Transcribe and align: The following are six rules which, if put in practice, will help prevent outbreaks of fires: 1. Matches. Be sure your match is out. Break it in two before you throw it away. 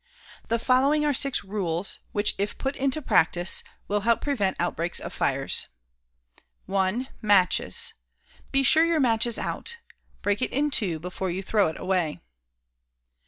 The 0.47 0.57
following 0.57 1.05
are 1.05 1.13
six 1.13 1.43
rules 1.43 1.99
which, 2.11 2.33
if 2.39 2.57
put 2.57 2.75
in 2.75 2.89
practice, 2.89 3.61
will 3.87 4.01
help 4.01 4.19
prevent 4.21 4.57
outbreaks 4.59 4.99
of 4.99 5.13
fires: 5.13 5.67
1. 6.65 7.07
Matches. 7.21 7.93
Be 8.51 8.63
sure 8.63 8.83
your 8.83 8.99
match 8.99 9.27
is 9.27 9.37
out. 9.37 9.77
Break 10.23 10.41
it 10.41 10.51
in 10.51 10.71
two 10.71 10.97
before 10.97 11.29
you 11.29 11.43
throw 11.43 11.67
it 11.67 11.79
away. 11.79 12.19